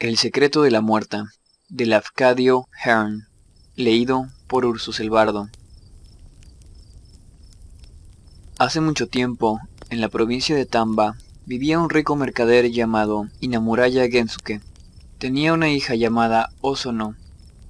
[0.00, 1.24] El secreto de la muerta,
[1.68, 3.26] de Lafcadio Hearn,
[3.74, 5.48] leído por Ursus Elbardo.
[8.60, 9.58] Hace mucho tiempo,
[9.90, 11.16] en la provincia de Tamba,
[11.46, 14.60] vivía un rico mercader llamado Inamuraya Gensuke.
[15.18, 17.16] Tenía una hija llamada Osono.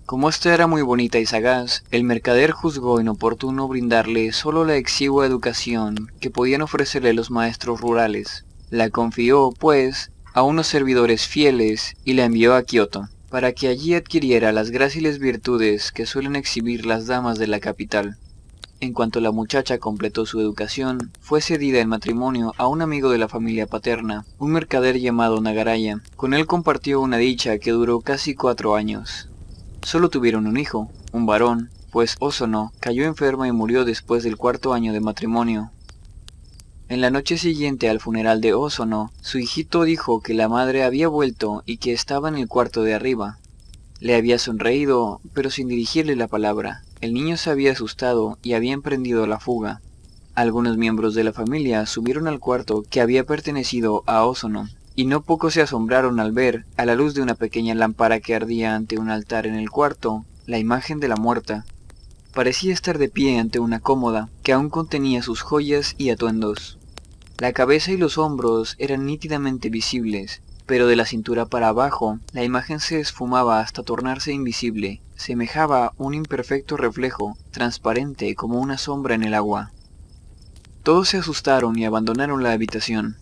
[0.04, 5.24] Como ésta era muy bonita y sagaz, el mercader juzgó inoportuno brindarle solo la exigua
[5.24, 8.44] educación que podían ofrecerle los maestros rurales.
[8.68, 13.94] La confió, pues, a unos servidores fieles y la envió a Kioto, para que allí
[13.94, 18.16] adquiriera las gráciles virtudes que suelen exhibir las damas de la capital.
[18.80, 23.18] En cuanto la muchacha completó su educación, fue cedida en matrimonio a un amigo de
[23.18, 26.00] la familia paterna, un mercader llamado Nagaraya.
[26.14, 29.28] Con él compartió una dicha que duró casi cuatro años.
[29.82, 34.72] Solo tuvieron un hijo, un varón, pues Osono cayó enferma y murió después del cuarto
[34.72, 35.72] año de matrimonio.
[36.90, 41.06] En la noche siguiente al funeral de Osono, su hijito dijo que la madre había
[41.06, 43.36] vuelto y que estaba en el cuarto de arriba.
[44.00, 46.84] Le había sonreído, pero sin dirigirle la palabra.
[47.02, 49.82] El niño se había asustado y había emprendido la fuga.
[50.34, 55.20] Algunos miembros de la familia subieron al cuarto que había pertenecido a Osono, y no
[55.20, 58.98] poco se asombraron al ver, a la luz de una pequeña lámpara que ardía ante
[58.98, 61.66] un altar en el cuarto, la imagen de la muerta.
[62.32, 66.77] Parecía estar de pie ante una cómoda que aún contenía sus joyas y atuendos.
[67.38, 72.42] La cabeza y los hombros eran nítidamente visibles, pero de la cintura para abajo la
[72.42, 79.22] imagen se esfumaba hasta tornarse invisible, semejaba un imperfecto reflejo, transparente como una sombra en
[79.22, 79.70] el agua.
[80.82, 83.16] Todos se asustaron y abandonaron la habitación.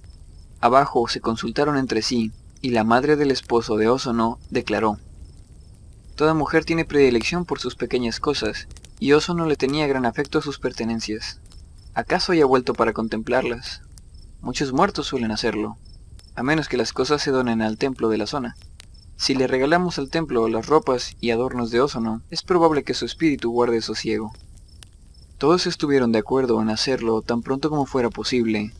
[0.63, 4.99] Abajo se consultaron entre sí, y la madre del esposo de Osono declaró,
[6.15, 8.67] Toda mujer tiene predilección por sus pequeñas cosas,
[8.99, 11.39] y Osono le tenía gran afecto a sus pertenencias.
[11.93, 13.83] ¿Acaso haya vuelto para contemplarlas?
[14.47, 15.77] Muchos muertos suelen hacerlo,
[16.37, 18.57] a menos que las cosas se donen al templo de la zona.
[19.17, 23.07] Si le regalamos al templo las ropas y adornos de Osono, es probable que su
[23.07, 24.33] espíritu guarde sosiego.
[25.37, 28.73] Todos estuvieron de acuerdo en hacerlo tan pronto como fuera posible.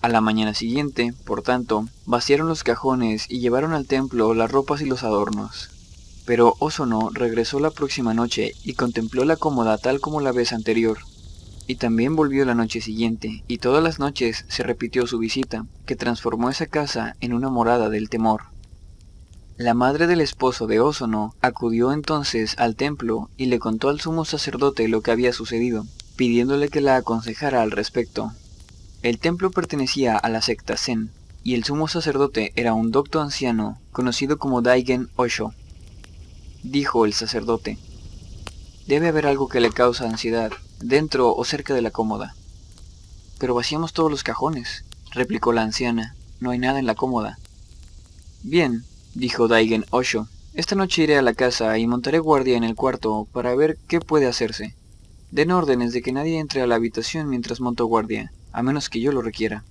[0.00, 4.80] A la mañana siguiente, por tanto, vaciaron los cajones y llevaron al templo las ropas
[4.80, 5.68] y los adornos.
[6.24, 11.00] Pero Osono regresó la próxima noche y contempló la cómoda tal como la vez anterior.
[11.72, 15.96] Y también volvió la noche siguiente, y todas las noches se repitió su visita, que
[15.96, 18.42] transformó esa casa en una morada del temor.
[19.56, 24.26] La madre del esposo de Osono acudió entonces al templo y le contó al sumo
[24.26, 28.34] sacerdote lo que había sucedido, pidiéndole que la aconsejara al respecto.
[29.02, 31.10] El templo pertenecía a la secta Zen,
[31.42, 35.54] y el sumo sacerdote era un docto anciano conocido como Daigen Osho.
[36.62, 37.78] Dijo el sacerdote,
[38.86, 42.34] Debe haber algo que le causa ansiedad, dentro o cerca de la cómoda.
[43.38, 46.14] Pero vaciamos todos los cajones, replicó la anciana.
[46.40, 47.38] No hay nada en la cómoda.
[48.42, 48.84] Bien,
[49.14, 50.28] dijo Daigen Osho.
[50.54, 54.00] Esta noche iré a la casa y montaré guardia en el cuarto para ver qué
[54.00, 54.74] puede hacerse.
[55.30, 59.00] Den órdenes de que nadie entre a la habitación mientras monto guardia, a menos que
[59.00, 59.64] yo lo requiera.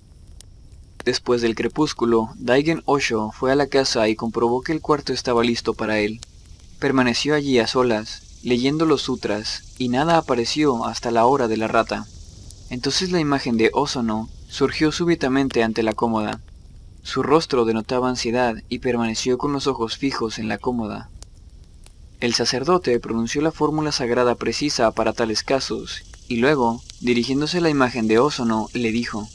[1.04, 5.44] Después del crepúsculo, Daigen Osho fue a la casa y comprobó que el cuarto estaba
[5.44, 6.20] listo para él.
[6.78, 11.68] Permaneció allí a solas, leyendo los sutras, y nada apareció hasta la hora de la
[11.68, 12.06] rata.
[12.70, 16.40] Entonces la imagen de Osono surgió súbitamente ante la cómoda.
[17.02, 21.10] Su rostro denotaba ansiedad y permaneció con los ojos fijos en la cómoda.
[22.20, 27.70] El sacerdote pronunció la fórmula sagrada precisa para tales casos, y luego, dirigiéndose a la
[27.70, 29.28] imagen de Osono, le dijo,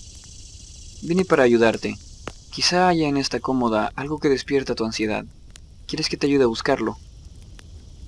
[1.02, 1.98] Vine para ayudarte.
[2.50, 5.26] Quizá haya en esta cómoda algo que despierta tu ansiedad.
[5.86, 6.98] ¿Quieres que te ayude a buscarlo?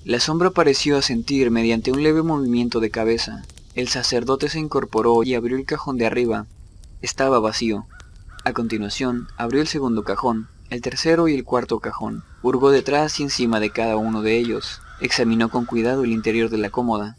[0.09, 3.43] La sombra pareció asentir mediante un leve movimiento de cabeza.
[3.75, 6.47] El sacerdote se incorporó y abrió el cajón de arriba.
[7.03, 7.85] Estaba vacío.
[8.43, 12.23] A continuación, abrió el segundo cajón, el tercero y el cuarto cajón.
[12.41, 14.81] Hurgó detrás y encima de cada uno de ellos.
[14.99, 17.15] Examinó con cuidado el interior de la cómoda.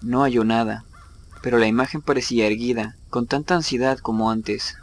[0.00, 0.84] No halló nada,
[1.42, 4.76] pero la imagen parecía erguida, con tanta ansiedad como antes.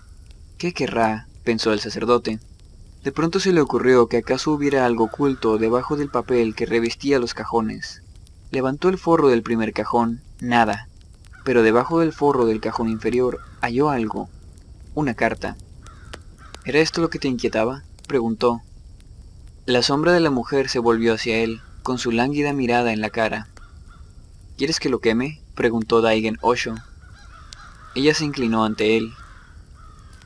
[0.57, 1.29] ¿Qué querrá?
[1.45, 2.37] pensó el sacerdote.
[3.05, 7.19] De pronto se le ocurrió que acaso hubiera algo oculto debajo del papel que revestía
[7.19, 8.01] los cajones.
[8.49, 10.87] Levantó el forro del primer cajón, nada,
[11.43, 14.27] pero debajo del forro del cajón inferior halló algo,
[14.95, 15.55] una carta.
[16.65, 17.83] ¿Era esto lo que te inquietaba?
[18.07, 18.63] preguntó.
[19.67, 23.11] La sombra de la mujer se volvió hacia él, con su lánguida mirada en la
[23.11, 23.49] cara.
[24.57, 25.43] ¿Quieres que lo queme?
[25.53, 26.73] preguntó Daigen Osho.
[27.93, 29.13] Ella se inclinó ante él.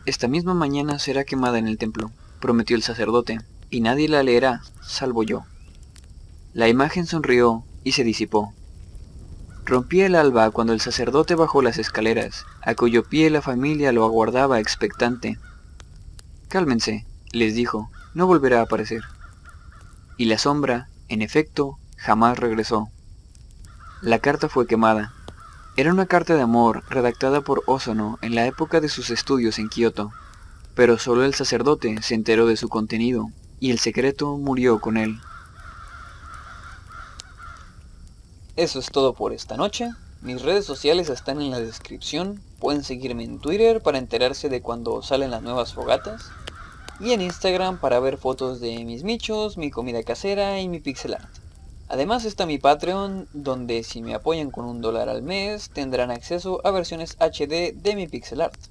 [0.06, 3.40] Esta misma mañana será quemada en el templo prometió el sacerdote,
[3.70, 5.44] y nadie la leerá, salvo yo.
[6.54, 8.54] La imagen sonrió y se disipó.
[9.66, 14.04] Rompía el alba cuando el sacerdote bajó las escaleras, a cuyo pie la familia lo
[14.04, 15.38] aguardaba expectante.
[16.48, 19.04] Cálmense, les dijo, no volverá a aparecer.
[20.18, 22.90] Y la sombra, en efecto, jamás regresó.
[24.02, 25.14] La carta fue quemada.
[25.78, 29.70] Era una carta de amor redactada por Ozono en la época de sus estudios en
[29.70, 30.12] Kioto,
[30.80, 35.20] pero solo el sacerdote se enteró de su contenido, y el secreto murió con él.
[38.56, 39.90] Eso es todo por esta noche.
[40.22, 42.40] Mis redes sociales están en la descripción.
[42.60, 46.32] Pueden seguirme en Twitter para enterarse de cuando salen las nuevas fogatas.
[47.02, 51.16] Y en Instagram para ver fotos de mis michos, mi comida casera y mi pixel
[51.16, 51.30] art.
[51.90, 56.62] Además está mi Patreon, donde si me apoyan con un dólar al mes tendrán acceso
[56.64, 58.69] a versiones HD de mi pixel art.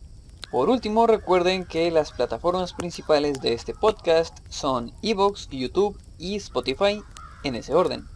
[0.50, 7.02] Por último, recuerden que las plataformas principales de este podcast son Evox, YouTube y Spotify
[7.44, 8.08] en ese orden.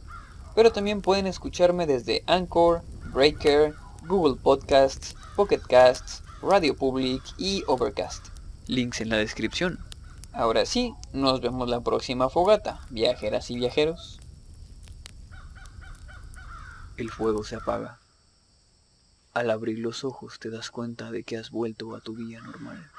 [0.55, 2.82] Pero también pueden escucharme desde Anchor,
[3.12, 3.75] Breaker,
[4.06, 8.29] Google Podcasts, Pocket Casts, Radio Public y Overcast.
[8.67, 9.79] Links en la descripción.
[10.32, 14.20] Ahora sí, nos vemos la próxima fogata, viajeras y viajeros.
[16.96, 17.99] El fuego se apaga.
[19.34, 22.90] Al abrir los ojos te das cuenta de que has vuelto a tu vida normal.